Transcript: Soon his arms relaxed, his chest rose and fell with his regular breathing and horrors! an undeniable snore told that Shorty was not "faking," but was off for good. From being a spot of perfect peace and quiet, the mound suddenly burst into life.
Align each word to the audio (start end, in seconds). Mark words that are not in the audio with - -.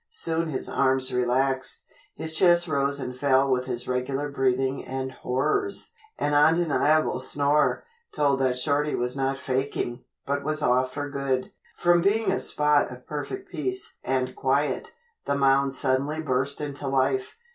Soon 0.09 0.49
his 0.49 0.67
arms 0.67 1.13
relaxed, 1.13 1.85
his 2.15 2.35
chest 2.35 2.67
rose 2.67 2.99
and 2.99 3.15
fell 3.15 3.51
with 3.51 3.65
his 3.65 3.87
regular 3.87 4.31
breathing 4.31 4.83
and 4.83 5.11
horrors! 5.11 5.91
an 6.17 6.33
undeniable 6.33 7.19
snore 7.19 7.83
told 8.11 8.39
that 8.39 8.57
Shorty 8.57 8.95
was 8.95 9.15
not 9.15 9.37
"faking," 9.37 10.03
but 10.25 10.43
was 10.43 10.63
off 10.63 10.91
for 10.91 11.07
good. 11.07 11.51
From 11.75 12.01
being 12.01 12.31
a 12.31 12.39
spot 12.39 12.89
of 12.91 13.05
perfect 13.05 13.51
peace 13.51 13.99
and 14.03 14.35
quiet, 14.35 14.91
the 15.25 15.35
mound 15.35 15.75
suddenly 15.75 16.19
burst 16.19 16.59
into 16.61 16.87
life. 16.87 17.37